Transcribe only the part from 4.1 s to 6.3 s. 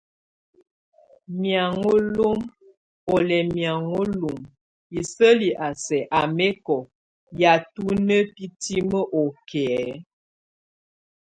lum hisɛli a sɛk a